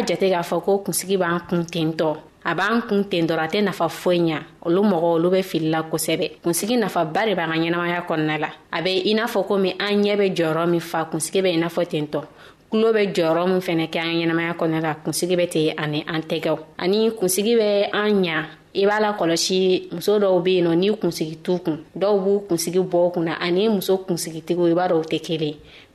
b'a 0.00 0.04
jate 0.06 0.30
k'a 0.30 0.42
fɔ 0.42 0.62
ko 0.64 0.78
kunsigi 0.78 1.16
b'an 1.16 1.40
kun 1.48 1.64
ten 1.66 1.90
tɔ 1.92 2.16
a 2.44 2.54
b'an 2.54 2.82
kun 2.88 3.04
ten 3.10 3.26
dɔrɔ 3.26 3.40
a 3.40 3.46
tɛ 3.48 3.62
nafa 3.64 3.88
foyi 3.88 4.20
ɲa 4.20 4.38
olu 4.64 4.82
mɔgɔ 4.82 5.04
olu 5.16 5.30
be 5.30 5.40
filila 5.42 5.82
kosɛbɛ 5.90 6.38
kunsigi 6.42 6.76
nafaba 6.76 7.26
de 7.26 7.34
b'an 7.34 7.50
ka 7.52 7.58
ɲɛnamaya 7.58 8.06
kɔnɔna 8.06 8.38
la 8.40 8.48
a 8.70 8.80
be 8.82 9.02
i 9.10 9.14
n'a 9.14 9.26
fɔ 9.26 9.46
komi 9.46 9.74
an 9.80 10.00
ɲɛ 10.02 10.16
be 10.18 10.30
jɔyɔrɔ 10.34 10.70
min 10.70 10.80
fa 10.80 11.04
kunsigi 11.10 11.42
be 11.42 11.48
i 11.50 11.56
n'a 11.56 11.68
fɔ 11.68 11.88
ten 11.88 12.06
tɔ 12.06 12.22
kulo 12.70 12.92
be 12.92 13.06
jɔyɔrɔ 13.08 13.46
min 13.48 13.60
fɛnɛ 13.60 13.90
kɛ 13.90 13.96
an 13.98 14.14
ɲɛnamaya 14.30 14.54
kɔnɔna 14.56 14.80
la 14.82 14.94
kunsigi 14.94 15.36
be 15.36 15.46
ten 15.48 15.74
ani 15.76 16.04
an 16.06 16.20
tɛgɛw 16.22 16.58
ani 16.78 17.10
kunsigi 17.18 17.56
be 17.56 17.90
an 17.92 18.22
ɲa 18.24 18.44
i 18.74 18.80
b'a 18.86 19.00
la 19.00 19.16
kɔlɔsi 19.18 19.90
muso 19.92 20.20
dɔw 20.20 20.40
be 20.44 20.50
yen 20.56 20.66
nɔ 20.66 20.74
n'i 20.76 20.96
kunsigi 21.00 21.38
t'u 21.42 21.58
kun 21.58 21.82
dɔw 21.96 22.20
b'u 22.22 22.44
kunsigi 22.48 22.78
bɔ 22.84 23.06
u 23.08 23.10
kunna 23.10 23.36
ani 23.40 23.66
muso 23.68 23.96
kunsigitigiw 23.98 24.68
i 24.70 24.74
b'a 24.78 24.86
dɔw 24.90 25.02
tɛ 25.08 25.20
kelen 25.26 25.56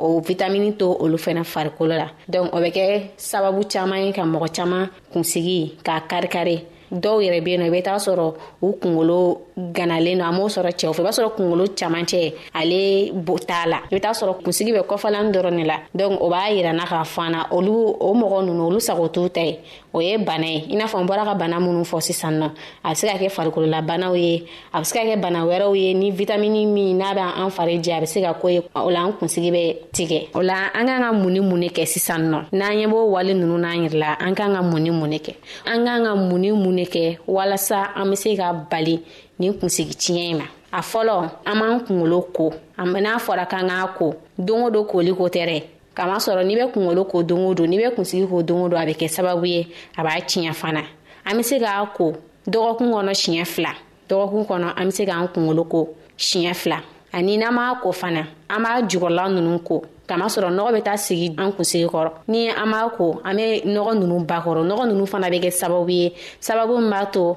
o 0.00 0.20
vitamini 0.20 0.72
to 0.74 0.92
olu 0.98 1.16
fɛnɛ 1.16 1.44
farikolo 1.44 1.94
la 1.96 2.06
donc 2.28 2.48
o 2.54 2.58
bɛ 2.58 2.70
kɛ 2.76 3.00
sababu 3.16 3.62
caaman 3.70 4.06
ye 4.06 4.12
ka 4.12 4.22
mɔgɔ 4.22 4.48
caaman 4.56 4.88
kunsigi 5.12 5.74
k'a 5.84 6.00
karikari 6.08 6.64
dɔw 6.90 7.20
yɛrɛ 7.20 7.40
be 7.44 7.56
nɔ 7.58 7.64
i 7.66 7.70
be 7.70 7.82
t'a 7.82 7.96
sɔrɔ 7.98 8.34
u 8.62 8.72
kungolo 8.80 9.42
ganalen 9.76 10.18
do 10.18 10.24
an 10.24 10.34
b'o 10.36 10.48
sɔrɔ 10.56 10.70
cɛw 10.80 10.92
fɛ 10.96 11.00
i 11.00 11.04
b'a 11.04 11.12
sɔrɔ 11.18 11.32
kungolo 11.36 11.64
camacɛ 11.80 12.32
ale 12.54 13.12
t'a 13.46 13.68
la 13.68 13.78
i 13.84 13.88
be 13.92 14.00
t'a 14.00 14.10
sɔrɔ 14.20 14.42
kunsigi 14.42 14.72
bɛ 14.72 14.86
kɔfalani 14.88 15.30
dɔrɔn 15.34 15.52
ne 15.54 15.64
la 15.66 15.76
donk 15.94 16.18
o 16.20 16.30
b'a 16.30 16.48
yirana 16.56 16.86
k'a 16.86 17.04
fana 17.04 17.46
olu 17.52 17.72
o 18.00 18.14
mɔgɔ 18.14 18.44
nunu 18.46 18.68
olu 18.70 18.80
sago 18.80 19.06
t'u 19.08 19.28
ta 19.28 19.40
ye 19.42 19.58
o 19.92 20.00
ye 20.00 20.16
bana 20.18 20.46
ye 20.46 20.62
i 20.70 20.76
n'a 20.76 20.86
fɔ 20.86 21.00
n 21.02 21.06
bɔra 21.06 21.24
ka 21.24 21.34
bana 21.34 21.58
minnu 21.58 21.82
fɔ 21.84 22.00
sisan 22.00 22.34
nɔ 22.38 22.48
a 22.84 22.90
bɛ 22.92 22.94
se 22.98 23.06
ka 23.06 23.16
kɛ 23.20 23.28
farikololabanaw 23.34 24.14
ye 24.22 24.46
a 24.72 24.78
bɛ 24.80 24.84
se 24.86 24.92
ka 24.96 25.02
kɛ 25.06 25.20
bana 25.20 25.40
wɛrɛw 25.44 25.72
ye 25.74 25.94
ni 25.94 26.10
vitamini 26.10 26.66
min 26.66 26.94
n'a 26.98 27.10
bɛ 27.14 27.22
an 27.38 27.50
fari 27.50 27.76
jɛ 27.82 27.94
a 27.94 28.00
bɛ 28.02 28.06
se 28.08 28.20
ka 28.22 28.34
ko 28.34 28.48
ye 28.48 28.62
o 28.76 28.90
la 28.90 29.04
an 29.04 29.12
kunsigi 29.14 29.50
bɛ 29.50 29.76
tigɛ 29.92 30.28
o 30.34 30.40
la 30.42 30.70
an 30.74 30.86
kan 30.86 31.00
ka 31.02 31.12
mun 31.12 31.30
ni 31.32 31.40
mun 31.40 31.60
ne 31.60 31.68
kɛ 31.68 31.86
sisan 31.86 32.30
nɔ 32.30 32.44
n'an 32.52 32.72
ɲɛ 32.72 32.86
b'o 32.90 33.10
wale 33.10 33.34
ninnu 33.34 33.58
n'an 33.60 33.88
yɛrɛ 33.88 33.98
la 33.98 34.14
an 34.20 34.34
kan 34.34 34.52
ka 34.54 34.62
mun 34.62 34.78
ni 34.82 34.90
mun 34.90 35.08
ne 35.10 35.18
kɛ 35.18 35.34
an 35.66 35.84
kan 35.84 36.04
ka 36.04 36.14
mun 36.14 36.38
ni 36.40 36.50
mun 36.52 36.72
ne 36.74 36.84
kɛ 36.84 37.18
walasa 37.28 37.90
an 37.96 38.06
bɛ 38.10 38.14
se 38.16 38.36
ka 38.36 38.52
bali 38.52 39.00
nin 39.38 39.54
kunsigi 39.54 39.94
tiɲɛ 39.94 40.30
in 40.30 40.38
ma 40.38 40.44
a 40.72 40.80
fɔlɔ 40.80 41.30
an 41.46 41.58
b'an 41.58 41.80
kunkolo 41.86 42.28
ko 42.32 42.52
n'a 42.78 43.16
fɔra 43.18 43.46
k'an 43.48 43.68
k'a 43.68 43.96
ko 43.98 44.14
don 44.38 44.62
o 44.66 44.70
don 44.70 44.84
koli 44.84 45.12
ko 45.14 45.24
tɛ 45.28 45.44
dɛ 45.48 45.62
kamasɔrɔ 45.94 46.42
n'i 46.46 46.54
bɛ 46.58 46.64
kungolo 46.72 47.04
ko 47.04 47.22
don 47.22 47.40
o 47.48 47.54
don 47.54 47.66
n'i 47.70 47.78
bɛ 47.78 47.94
kunsigi 47.94 48.26
ko 48.26 48.42
don 48.42 48.62
o 48.64 48.68
don 48.68 48.80
a 48.82 48.86
bɛ 48.86 48.94
kɛ 48.94 49.08
sababu 49.16 49.46
ye 49.46 49.66
a 49.98 50.02
b'a 50.02 50.20
tiɲɛ 50.20 50.52
fana 50.54 50.82
an 51.24 51.36
bɛ 51.38 51.42
se 51.44 51.58
k'a 51.58 51.86
ko 51.96 52.12
dɔgɔkun 52.46 52.90
kɔnɔ 52.94 53.12
siɲɛ 53.22 53.44
fila 53.46 53.72
dɔgɔkun 54.08 54.46
kɔnɔ 54.48 54.74
an 54.76 54.86
bɛ 54.86 54.90
se 54.92 55.04
k'an 55.06 55.28
kungolo 55.34 55.64
ko 55.68 55.94
siɲɛ 56.18 56.54
fila 56.54 56.78
ani 57.12 57.36
n'an 57.38 57.52
m'a 57.54 57.80
ko 57.82 57.92
fana 57.92 58.24
an 58.50 58.62
b'a 58.62 58.82
jukɔrɔla 58.88 59.24
ninnu 59.34 59.58
ko 59.64 59.82
kamasɔrɔ 60.08 60.50
nɔgɔ 60.54 60.70
bɛ 60.76 60.82
taa 60.84 60.96
sigi 60.96 61.28
an 61.38 61.52
kunsigi 61.52 61.86
kɔrɔ 61.88 62.12
ni 62.28 62.48
an 62.48 62.70
b'a 62.70 62.90
ko 62.96 63.20
an 63.24 63.36
bɛ 63.36 63.64
nɔgɔ 63.64 63.94
ninnu 63.98 64.24
bakɔrɔ 64.26 64.62
nɔgɔ 64.70 64.88
ninnu 64.90 65.06
fana 65.08 65.26
bɛ 65.28 65.40
kɛ 65.42 65.50
sababu 65.60 65.90
ye 65.90 66.14
sababu 66.40 66.78
min 66.80 66.88
b'a 66.90 67.06
to 67.12 67.36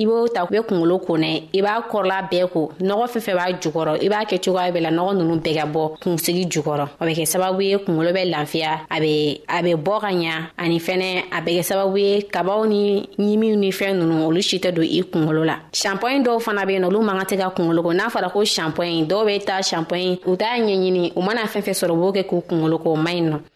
i 0.00 0.06
b'o 0.06 0.26
ta 0.32 0.46
i 0.46 0.48
be 0.52 0.62
kungolo 0.64 0.96
konɛ 0.98 1.42
i 1.52 1.60
b'a 1.62 1.76
kɔrɔla 1.90 2.18
bɛɛ 2.30 2.48
ko 2.52 2.72
nɔgɔ 2.80 3.04
fɛn 3.12 3.22
fɛn 3.26 3.34
b'a 3.36 3.46
jukɔrɔ 3.62 3.94
i 4.04 4.08
b'a 4.08 4.20
kɛ 4.28 4.36
cogoya 4.44 4.72
bɛɛ 4.74 4.80
la 4.82 4.90
nɔgɔ 4.90 5.12
nunu 5.18 5.34
bɛɛ 5.42 5.54
ka 5.60 5.66
bɔ 5.74 5.82
kunsigi 6.02 6.44
jukɔrɔ 6.52 6.84
o 7.00 7.04
bɛ 7.04 7.12
kɛ 7.18 7.24
sababu 7.32 7.60
ye 7.60 7.76
kungolo 7.78 8.10
bɛ 8.16 8.30
lafiya 8.32 8.86
a 8.90 8.98
be 9.00 9.42
a 9.46 9.62
be 9.62 9.74
bɔ 9.74 10.00
ka 10.00 10.06
ɲa 10.10 10.34
ani 10.58 10.78
fɛnɛ 10.78 11.24
a 11.30 11.40
bɛ 11.42 11.50
kɛ 11.60 11.62
sababu 11.70 11.98
ye 12.00 12.22
kabaw 12.22 12.66
ni 12.66 13.08
ɲimiw 13.18 13.56
ni 13.58 13.70
fɛn 13.70 13.98
nunu 14.00 14.24
olu 14.24 14.40
si 14.42 14.58
tɛ 14.58 14.72
don 14.74 14.82
i 14.84 15.02
kungolo 15.02 15.44
la 15.46 15.56
shanpɔin 15.72 16.24
dɔw 16.24 16.40
fana 16.40 16.64
be 16.66 16.72
yen 16.72 16.82
nɔ 16.84 16.88
olu 16.88 17.02
man 17.02 17.18
ka 17.18 17.34
tɛ 17.34 17.36
ka 17.36 17.50
kungolo 17.62 17.82
ko 17.82 17.92
n'a 17.92 18.08
fɔra 18.10 18.30
ko 18.32 18.40
shanpɔin 18.42 19.06
dɔw 19.06 19.26
be 19.26 19.38
ta 19.44 19.58
shanpɔin 19.60 20.20
u 20.26 20.36
t'a 20.36 20.56
ɲɛɲini 20.56 21.12
u 21.16 21.20
mana 21.20 21.42
fɛn 21.44 21.60
fɛn 21.60 21.76
sɔrɔ 21.76 21.92
u 21.92 21.96
b'o 21.96 22.12
kɛ 22.14 22.24
k'u 22.30 22.40
kungolo 22.48 22.78
ko 22.82 22.96
man 22.96 23.14
ɲi 23.14 23.24
nɔ 23.28 23.38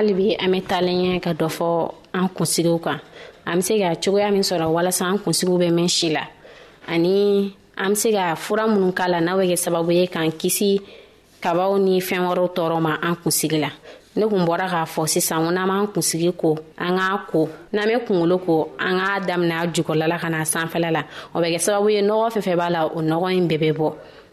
halibi 0.00 0.34
an 0.38 0.50
be 0.52 0.60
talenɲɛ 0.72 1.14
ka 1.24 1.30
dɔ 1.40 1.48
fɔ 1.56 1.70
an 2.18 2.26
kunsigiw 2.36 2.78
kan 2.84 3.00
an 3.50 3.56
be 3.58 3.62
se 3.62 3.74
ka 3.82 3.90
cogoya 4.02 4.30
min 4.32 4.40
sɔrɔ 4.42 4.66
walasa 4.74 5.04
an 5.12 5.18
kunsigiw 5.18 5.58
be 5.60 5.68
mɛn 5.78 5.88
si 5.90 6.08
la 6.16 6.22
ani 6.88 7.52
an 7.76 7.90
be 7.90 7.94
se 7.96 8.10
ka 8.16 8.34
fura 8.34 8.64
minnu 8.66 8.92
k'a 8.96 9.08
la 9.12 9.20
n'a 9.20 9.32
bɛ 9.36 9.44
kɛ 9.52 9.56
sababu 9.64 9.92
ye 9.92 10.06
k'an 10.06 10.30
kisi 10.32 10.80
kabaw 11.44 11.76
ni 11.78 12.00
fɛɛn 12.00 12.24
wɔrɔw 12.30 12.48
tɔɔrɔ 12.56 12.80
ma 12.80 12.96
an 13.02 13.16
kunsigi 13.16 13.58
la 13.60 13.68
ne 14.16 14.24
kun 14.26 14.46
bɔra 14.48 14.66
k'a 14.72 14.84
fɔ 14.94 15.06
sisan 15.08 15.44
ko 15.44 15.50
n'an 15.50 15.68
b'an 15.68 15.86
kunsigi 15.92 16.32
ko 16.36 16.56
an 16.78 16.96
k'a 16.96 17.26
ko 17.30 17.48
n'an 17.72 17.84
be 17.88 17.94
kungolo 18.08 18.36
ko 18.46 18.70
an 18.78 18.96
k'a 19.00 19.20
daminɛ 19.20 19.52
a 19.52 19.66
jukɔrɔla 19.74 20.18
ka 20.20 20.28
na 20.30 20.40
sanfɛla 20.44 20.90
la 20.96 21.02
o 21.34 21.38
bɛ 21.40 21.48
kɛ 21.54 21.58
sababu 21.66 21.90
ye 21.92 22.00
nɔgɔ 22.00 22.40
fɛn 22.40 22.56
b'a 22.60 22.70
la 22.70 22.86
o 22.86 23.00
nɔgɔ 23.02 23.28
ɲi 23.36 23.48
bɛɛ 23.58 23.72
bɛ 23.76 23.76
bɔ 23.78 23.92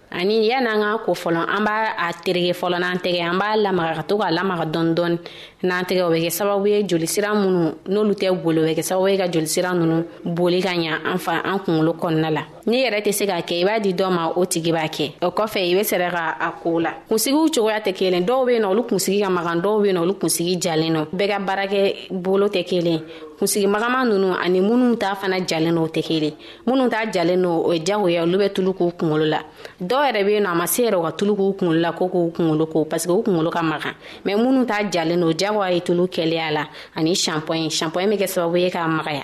ani 0.09 0.45
yan'an 0.47 0.79
k'an 0.81 0.99
ko 1.05 1.13
fɔlɔ 1.13 1.41
an 1.55 1.63
b'a 1.65 2.07
a 2.07 2.13
terege 2.23 2.53
fɔlɔ 2.53 2.79
n'an 2.79 2.97
tɛgɛ 3.03 3.21
an 3.29 3.37
b'a 3.37 3.57
lamaga 3.57 3.95
ka 3.95 4.01
to 4.03 4.15
k'a 4.17 4.31
lamaga 4.31 4.65
dɔɔni 4.71 4.93
dɔɔni 4.95 5.19
n'an 5.63 5.83
tɛgɛ 5.85 6.01
o 6.07 6.11
bɛ 6.11 6.19
kɛ 6.23 6.29
sababu 6.31 6.67
ye 6.69 6.83
jolisira 6.87 7.29
minnu 7.35 7.75
n'olu 7.87 8.13
tɛ 8.15 8.41
boli 8.43 8.59
o 8.59 8.63
bɛ 8.63 8.73
kɛ 8.77 8.83
sababu 8.89 9.07
ye 9.11 9.17
ka 9.17 9.25
jolisira 9.29 9.71
ninnu 9.73 10.05
boli 10.35 10.61
ka 10.61 10.69
ɲa 10.73 10.99
an 11.11 11.17
fa 11.17 11.41
an 11.43 11.59
kunkolo 11.59 11.93
kɔnɔna 11.99 12.29
la 12.33 12.43
n'i 12.67 12.83
yɛrɛ 12.83 12.99
tɛ 13.01 13.11
se 13.11 13.25
k'a 13.25 13.39
kɛ 13.47 13.53
i 13.61 13.63
b'a 13.63 13.79
di 13.79 13.93
dɔ 13.93 14.09
ma 14.11 14.27
o 14.35 14.43
tigi 14.45 14.71
b'a 14.75 14.83
kɛ 14.91 15.11
o 15.23 15.31
kɔfɛ 15.31 15.59
i 15.71 15.75
be 15.75 15.81
sɛrɛ 15.87 16.09
ka 16.11 16.23
a 16.47 16.51
koo 16.51 16.79
la 16.83 16.91
kunsigiw 17.07 17.47
cogoya 17.55 17.79
tɛ 17.79 17.93
kelen 17.95 18.25
dɔw 18.27 18.45
be 18.45 18.59
nɔ 18.59 18.65
olu 18.73 18.83
kunsigi 18.83 19.21
ka 19.23 19.29
magan 19.29 19.61
dɔw 19.61 19.81
be 19.81 19.91
nɔ 19.95 19.99
olu 20.03 20.13
kunsigi 20.19 20.59
jalen 20.59 20.91
nɔ 20.93 21.05
bɛɛ 21.15 21.27
ka 21.31 21.39
baarakɛ 21.47 21.95
bolo 22.11 22.47
tɛ 22.47 22.65
kelen 22.67 22.99
kunsigi 23.39 23.67
magama 23.67 24.03
nunu 24.03 24.35
ani 24.35 24.59
minnu 24.59 24.97
t'a 24.97 25.15
fana 25.15 25.39
jalen 25.47 25.75
no 25.75 25.83
o 25.83 25.87
tɛ 25.87 26.01
kelen 26.09 26.33
minnu 26.67 26.89
t'a 26.89 27.07
jalen 27.15 27.37
no 27.39 27.63
o 27.67 27.71
ye 27.71 27.79
jagoya 27.85 28.23
olu 28.27 28.37
bɛ 28.37 28.53
tulu 28.53 28.73
k'u 28.73 28.91
kungolo 28.99 29.25
la 29.29 29.39
dɔw 29.81 30.01
yɛrɛ 30.09 30.25
be 30.25 30.33
nɔ 30.43 30.51
a 30.51 30.55
ma 30.55 30.65
se 30.67 30.83
yɛrɛ 30.89 30.99
u 30.99 31.03
ka 31.03 31.11
tulu 31.11 31.35
k'u 31.35 31.53
kungolo 31.55 31.79
la 31.81 31.91
ko 31.93 32.09
k'u 32.09 32.31
kungolo 32.35 32.65
ko 32.69 32.83
parsike 32.83 33.11
u 33.13 33.23
kungolo 33.23 33.49
ka 33.49 33.61
magan 33.63 33.93
mɛn 34.25 34.37
minnu 34.43 34.65
t'a 34.67 34.83
jalen 34.91 35.19
no 35.21 35.31
jagoya 35.31 35.71
ye 35.73 35.79
tulu 35.79 36.05
kɛlɛya 36.07 36.51
la 36.51 36.67
ani 36.97 37.13
shanpɔɲi 37.13 37.69
shanpɔɲi 37.79 38.09
be 38.09 38.15
kɛ 38.17 38.27
sababu 38.35 38.57
ye 38.59 38.69
k'a 38.69 38.87
magaya 38.97 39.23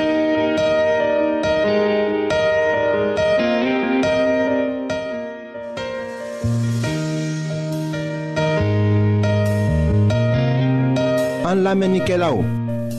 an 11.61 11.63
lamenike 11.67 12.17
la 12.17 12.31
ou 12.33 12.43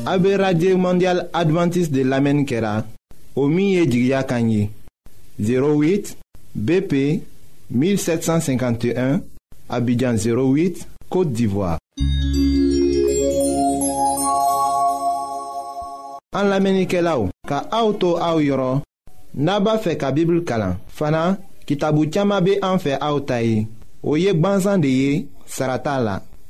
abe 0.06 0.36
radye 0.38 0.74
mondial 0.74 1.28
adventis 1.32 1.90
de 1.90 2.02
lamenikera 2.04 2.84
o 3.36 3.48
miye 3.48 3.86
jigya 3.90 4.22
kanyi 4.22 4.70
08 5.40 6.14
BP 6.54 6.94
1751 7.74 9.20
abidjan 9.68 10.14
08 10.14 10.84
kote 11.08 11.32
divwa 11.34 11.72
an 16.38 16.46
lamenike 16.52 17.02
la 17.02 17.18
ou 17.18 17.30
ka 17.48 17.64
auto 17.74 18.14
a 18.22 18.34
ou 18.36 18.42
yoron 18.44 18.82
naba 19.34 19.78
fe 19.78 19.96
ka 19.98 20.12
bibil 20.12 20.44
kalan 20.44 20.78
fana 20.86 21.26
ki 21.66 21.76
tabu 21.82 22.06
tiyama 22.06 22.40
be 22.40 22.60
an 22.62 22.78
fe 22.78 22.94
a 22.94 23.10
ou 23.14 23.20
tayi 23.26 23.66
ou 24.02 24.16
yek 24.16 24.38
banzan 24.38 24.78
de 24.82 24.90
ye 24.98 25.24
sarata 25.46 25.98
la 26.00 26.20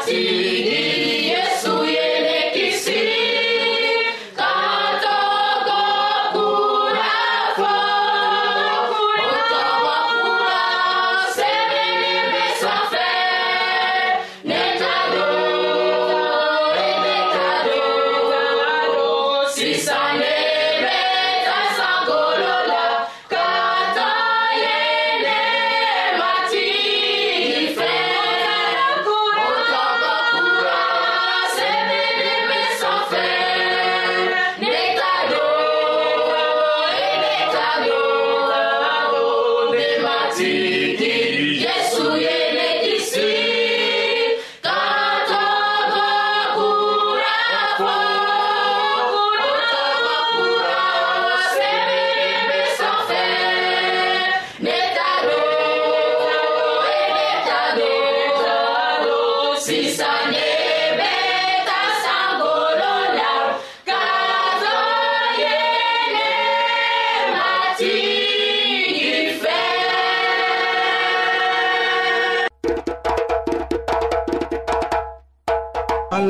Nazi. 0.00 0.39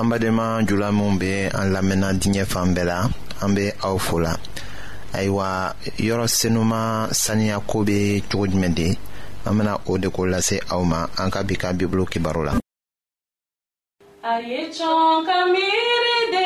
an 0.00 0.08
badenma 0.08 0.62
jula 0.66 0.90
minw 0.92 1.18
be 1.20 1.30
an 1.60 1.68
lamɛnna 1.74 2.08
diɲɛ 2.20 2.44
fan 2.52 2.68
bɛɛ 2.74 2.84
la 2.84 2.98
an 3.42 3.54
be 3.54 3.64
aw 3.84 3.98
fola 3.98 4.32
ayiwa 5.12 5.74
yɔrɔ 6.06 6.24
senuman 6.28 7.10
saniya 7.12 7.58
ko 7.70 7.84
be 7.84 7.96
cogo 8.28 8.46
jumɛn 8.50 8.72
de 8.74 8.96
an 9.44 9.52
bena 9.58 9.76
o 9.86 9.98
de 9.98 10.08
ko 10.10 10.22
lase 10.24 10.56
aw 10.72 10.82
ma 10.82 11.06
an 11.18 11.30
ka 11.30 11.42
bi 11.42 11.54
ka 11.54 11.72
bibulu 11.76 12.06
kibaru 12.10 12.44
la 12.48 12.54
a 14.22 14.32
ye 14.40 14.64
cɔn 14.78 15.26
ka 15.28 15.36
miiri 15.52 16.18
de 16.34 16.44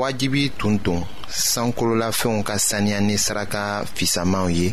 wajibi 0.00 0.50
tun 0.58 0.78
tun 0.82 1.00
sankololafɛnw 1.30 2.42
ka 2.48 2.54
saniya 2.68 2.98
ni 3.00 3.14
saraka 3.18 3.84
fisamanw 3.94 4.48
ye 4.58 4.68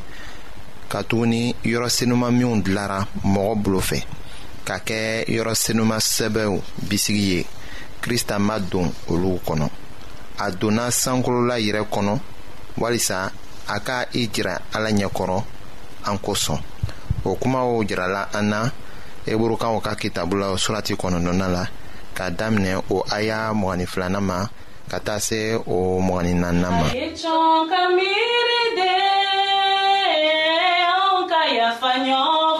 katuguni 0.91 1.53
yɔrɔ 1.71 1.87
senuman 1.95 2.33
minw 2.37 2.55
dilara 2.65 2.99
mɔgɔ 3.33 3.53
bolo 3.61 3.79
fɛ 3.89 3.99
ka 4.67 4.75
kɛ 4.87 5.01
yɔrɔ 5.35 5.53
sɛbɛw 5.99 6.51
bisigi 6.89 7.25
ye 7.31 7.39
krista 8.01 8.35
ma 8.47 8.57
don 8.59 8.91
olu 9.07 9.39
kɔnɔ 9.47 9.67
a 10.39 10.47
donna 10.51 10.85
sankolola 11.01 11.55
yɛrɛ 11.67 11.85
kɔnɔ 11.93 12.15
walisa 12.77 13.31
a 13.69 13.79
ka 13.79 14.05
i 14.15 14.27
jira 14.33 14.61
ala 14.73 14.89
ɲɛkɔrɔ 14.89 15.43
an 16.09 16.17
kosɔn 16.17 16.57
o 17.25 17.35
kumaw 17.35 17.83
jirala 17.87 18.29
an 18.33 18.49
na 18.49 18.69
eburukaw 19.27 19.79
ka 19.83 19.93
kitabu 19.95 20.37
la 20.39 20.47
surati 20.57 20.95
kɔnɔnɔna 20.95 21.47
la 21.53 21.67
ka 22.15 22.29
daminɛ 22.31 22.81
o 22.89 23.03
aya 23.11 23.51
mɔgɔnin 23.53 23.87
filanan 23.87 24.23
ma 24.23 24.47
ka 24.91 24.97
taa 25.05 25.19
se 25.27 25.39
o 25.75 25.77
mɔgɔnin 26.05 26.37
naaninan 26.41 26.73
ma. 26.79 26.85
a 26.91 26.95
ye 26.99 27.07
cɔn 27.21 27.55
ka 27.69 27.79
miiri 27.95 28.61
de 28.77 28.91
anw 30.93 31.19
ka 31.31 31.41
yafa 31.57 31.89
ɲɔgɔn. 32.05 32.52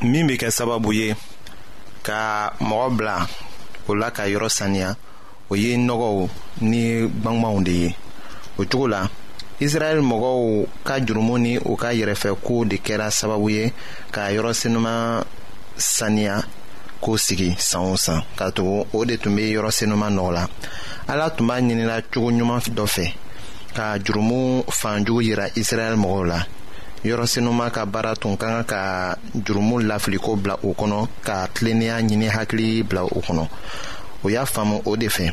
min 0.00 0.26
be 0.26 0.34
kɛ 0.42 0.48
sababu 0.56 0.90
ye 0.92 1.16
ka 2.06 2.20
mɔgɔ 2.68 2.88
bila 2.96 3.16
o 3.88 3.92
la 4.00 4.08
ka 4.16 4.22
yɔrɔ 4.32 4.48
saniya 4.56 4.88
o 5.50 5.56
ye 5.62 5.70
nɔgɔw 5.86 6.14
ni 6.70 6.82
gwangwaw 7.20 7.56
de 7.66 7.72
ye 7.82 7.90
o 8.60 8.64
cogo 8.66 8.88
la 8.88 9.08
israɛl 9.60 10.00
mɔgɔw 10.02 10.66
ka 10.86 10.94
jurumu 11.06 11.36
ni 11.38 11.52
u 11.70 11.76
ka 11.76 11.88
yɛrɛfɛkow 11.98 12.64
de 12.70 12.76
kɛra 12.78 13.10
sababu 13.10 13.48
ye 13.50 13.72
ka 14.10 14.30
yɔrɔ 14.32 14.52
senuman 14.54 15.24
saniya 15.76 16.42
ko 17.00 17.16
sigi 17.16 17.54
san 17.58 17.80
o 17.92 17.96
san 17.96 18.22
ka 18.36 18.50
tugu 18.50 18.84
o 18.92 19.04
de 19.04 19.16
tun 19.16 19.34
be 19.36 19.52
yɔrɔ 19.52 19.70
senuman 19.72 20.14
nɔgɔ 20.14 20.32
la 20.34 20.44
ala 21.06 21.30
tun 21.30 21.46
b'a 21.46 21.56
ɲinila 21.60 22.02
cogo 22.12 22.30
ɲuman 22.32 22.60
dɔ 22.76 22.86
fɛ 22.86 23.12
ka 23.74 23.96
jurumu 24.04 24.64
fanjugu 24.70 25.22
yira 25.22 25.48
israɛl 25.56 25.94
mɔgɔw 25.96 26.26
la 26.26 26.42
yɔrɔ 27.04 27.26
senuman 27.26 27.70
ka 27.70 27.84
baara 27.86 28.16
tun 28.16 28.36
ka 28.36 28.46
kan 28.64 28.64
ka 28.64 29.16
jurumu 29.34 29.78
lafiliko 29.82 30.34
bila 30.42 30.54
o 30.64 30.74
kɔnɔ 30.74 31.06
ka 31.24 31.46
tilennenya 31.54 31.98
ɲini 32.00 32.28
hakili 32.30 32.82
bila 32.88 33.04
o 33.04 33.20
kɔnɔ 33.20 33.48
o 34.24 34.28
y'a 34.28 34.42
faamu 34.44 34.82
o 34.86 34.96
de 34.96 35.06
fɛ 35.06 35.32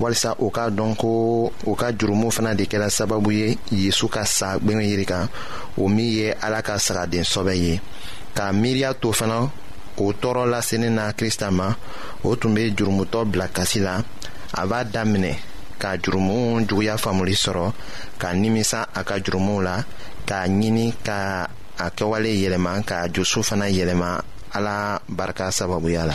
walisa 0.00 0.32
o 0.38 0.50
k'a 0.50 0.68
dɔn 0.70 0.94
ko 0.96 1.08
u 1.66 1.72
ka 1.80 1.88
jurumu 1.92 2.30
fana 2.30 2.54
de 2.58 2.64
kɛra 2.70 2.88
sababu 2.90 3.30
ye 3.38 3.58
yezu 3.72 4.06
ka 4.14 4.22
sa 4.24 4.48
gwɛngɛ 4.62 4.82
yiri 4.90 5.04
kan 5.04 5.26
o 5.80 5.88
min 5.88 6.08
ye 6.16 6.28
ala 6.44 6.62
ka 6.66 6.78
sagaden 6.78 7.22
sɔbɛ 7.32 7.54
ye 7.64 7.80
k'a 8.36 8.48
miiriya 8.60 8.90
to 9.00 9.08
fana 9.18 9.50
o 9.98 10.04
tɔɔrɔ 10.22 10.44
lasenin 10.52 10.94
na 10.94 11.12
krista 11.12 11.50
ma 11.50 11.74
o 12.22 12.34
tun 12.36 12.54
be 12.54 12.70
jurumutɔ 12.70 13.24
bila 13.30 13.48
kasi 13.48 13.80
la 13.80 13.98
a 14.54 14.66
b'a 14.66 14.84
daminɛ 14.84 15.34
ka 15.82 15.96
jurumu 15.98 16.60
juguya 16.66 16.94
faamuli 16.96 17.34
sɔrɔ 17.34 17.72
ka 18.18 18.28
nimisa 18.34 18.86
a 18.94 19.02
ka 19.02 19.14
jurumuw 19.18 19.62
la 19.64 19.82
k'a 20.26 20.46
ɲini 20.46 20.92
ka 21.04 21.46
a 21.78 21.90
kɛwale 21.90 22.30
yɛlɛma 22.42 22.84
ka 22.86 23.08
jusu 23.08 23.42
fana 23.42 23.66
yɛlɛma 23.66 24.20
ala 24.54 25.00
barika 25.08 25.50
sababuya 25.50 26.06
la 26.06 26.14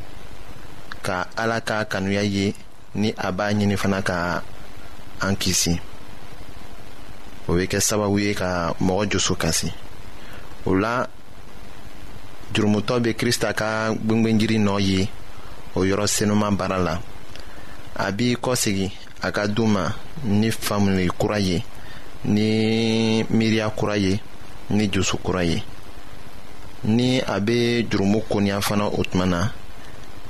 ka 1.01 1.27
ala 1.35 1.59
ka 1.65 1.83
kanuya 1.89 2.21
ye 2.23 2.53
ni 2.95 3.09
a 3.17 3.27
b'a 3.35 3.51
ɲini 3.57 3.75
fana 3.77 3.99
ka 4.01 4.41
an 5.25 5.35
kisi 5.41 5.73
o 7.49 7.53
be 7.57 7.63
kɛ 7.71 7.79
sababu 7.87 8.17
ye 8.19 8.33
ka 8.33 8.73
mɔgɔ 8.85 9.03
joso 9.11 9.35
kasi 9.35 9.71
o 10.69 10.75
la 10.81 11.05
jurumutɔ 12.53 12.95
be 13.03 13.11
krista 13.19 13.49
ka 13.59 13.91
gwengwenjiri 14.05 14.57
nɔɔ 14.65 14.79
ye 14.89 15.09
o 15.77 15.85
yɔrɔ 15.89 16.05
senuman 16.07 16.55
baara 16.57 16.77
la 16.79 17.01
a 17.95 18.11
b'i 18.11 18.35
kɔsegi 18.37 18.87
a 19.21 19.31
ka 19.31 19.47
du 19.47 19.65
ma 19.67 19.91
ni 20.23 20.51
faamuli 20.51 21.07
kura 21.19 21.39
ye 21.39 21.63
ni 22.25 23.23
miiriya 23.29 23.69
kura 23.75 23.95
ye 23.97 24.19
ni 24.69 24.87
joso 24.89 25.17
kura 25.17 25.43
ye 25.43 25.63
ni 26.83 27.19
a 27.21 27.39
be 27.39 27.83
jurumu 27.89 28.21
koniya 28.29 28.61
fana 28.61 28.85
o 28.87 29.03
tuma 29.03 29.25
na 29.27 29.51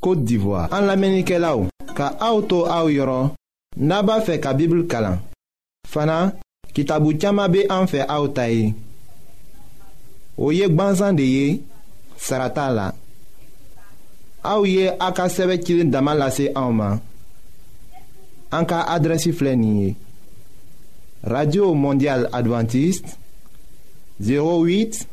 Kote 0.03 0.23
d'Ivoire 0.25 0.67
An 0.75 0.85
la 0.89 0.97
menike 0.99 1.37
la 1.39 1.53
ou 1.57 1.69
Ka 1.95 2.11
aoutou 2.19 2.67
aou 2.67 2.91
yoron 2.91 3.31
Naba 3.79 4.19
fe 4.27 4.35
ka 4.43 4.51
bibl 4.57 4.83
kalan 4.91 5.21
Fana 5.87 6.33
kitabou 6.75 7.15
tiyama 7.15 7.45
be 7.53 7.63
an 7.71 7.87
fe 7.89 8.03
aoutaye 8.03 8.73
Ou 10.35 10.51
yek 10.55 10.75
banzan 10.75 11.15
de 11.17 11.23
ye 11.29 11.47
Sarata 12.19 12.67
la 12.75 12.89
Aou 14.43 14.67
ye 14.67 14.89
akasewe 14.99 15.57
kilin 15.63 15.93
damalase 15.93 16.49
aouman 16.55 16.99
An 18.53 18.67
ka 18.69 18.83
adresi 18.91 19.31
flenye 19.31 19.93
Radio 21.23 21.71
Mondial 21.79 22.27
Adventist 22.35 23.15
08 24.19 24.19
Abidjan 24.27 25.11